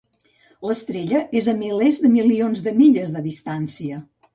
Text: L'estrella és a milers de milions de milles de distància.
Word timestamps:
L'estrella 0.69 1.21
és 1.43 1.51
a 1.53 1.57
milers 1.61 2.03
de 2.07 2.13
milions 2.17 2.67
de 2.71 2.77
milles 2.83 3.17
de 3.19 3.27
distància. 3.33 4.07